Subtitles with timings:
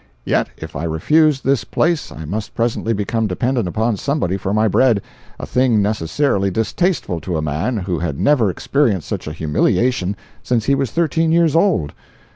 [0.25, 4.67] Yet if I refused this place I must presently become dependent upon somebody for my
[4.67, 4.99] bread,
[5.39, 10.65] a thing necessarily distasteful to a man who had never experienced such a humiliation since
[10.65, 11.93] he was thirteen years old.